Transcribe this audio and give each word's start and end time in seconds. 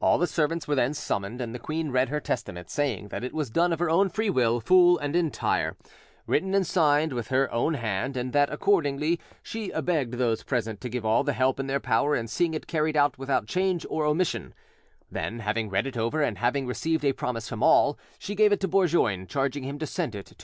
All 0.00 0.18
the 0.18 0.26
servants 0.26 0.66
were 0.66 0.74
then 0.74 0.92
summoned, 0.92 1.40
and 1.40 1.54
the 1.54 1.58
queen 1.60 1.92
read 1.92 2.08
her 2.08 2.18
testament, 2.18 2.68
saying 2.68 3.10
that 3.10 3.22
it 3.22 3.32
was 3.32 3.48
done 3.48 3.72
of 3.72 3.78
her 3.78 3.88
own 3.88 4.08
free, 4.08 4.28
full 4.28 4.98
and 4.98 5.14
entire 5.14 5.76
will, 5.80 5.90
written 6.26 6.52
and 6.52 6.66
signed 6.66 7.12
with 7.12 7.28
her 7.28 7.48
own 7.52 7.74
hand, 7.74 8.16
and 8.16 8.32
that 8.32 8.52
accordingly 8.52 9.20
she 9.40 9.70
begged 9.82 10.14
those 10.14 10.42
present 10.42 10.80
to 10.80 10.88
give 10.88 11.06
all 11.06 11.22
the 11.22 11.32
help 11.32 11.60
in 11.60 11.68
their 11.68 11.78
power 11.78 12.16
in 12.16 12.26
seeing 12.26 12.54
it 12.54 12.66
carried 12.66 12.96
out 12.96 13.18
without 13.18 13.46
change 13.46 13.86
or 13.88 14.04
omission; 14.04 14.52
then, 15.12 15.38
having 15.38 15.70
read 15.70 15.86
it 15.86 15.96
over, 15.96 16.20
and 16.20 16.38
having 16.38 16.66
received 16.66 17.04
a 17.04 17.12
promise 17.12 17.48
from 17.48 17.62
all, 17.62 17.96
she 18.18 18.34
gave 18.34 18.50
it 18.50 18.58
to 18.58 18.66
Bourgoin, 18.66 19.28
charging 19.28 19.62
him 19.62 19.78
to 19.78 19.86
send 19.86 20.16
it 20.16 20.26
to 20.26 20.34
M. 20.34 20.38